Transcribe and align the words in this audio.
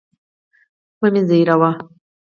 مه 0.99 1.07
مي 1.13 1.21
زهيروه. 1.29 1.71